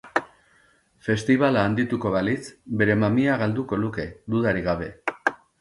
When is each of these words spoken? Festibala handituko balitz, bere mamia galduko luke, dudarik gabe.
Festibala 1.07 1.65
handituko 1.69 2.13
balitz, 2.17 2.43
bere 2.81 2.97
mamia 3.05 3.39
galduko 3.45 3.81
luke, 3.85 4.11
dudarik 4.37 4.71
gabe. 4.73 4.91